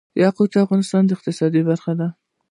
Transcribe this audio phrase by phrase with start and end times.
[0.23, 2.07] یاقوت د افغانستان د اقتصاد برخه ده.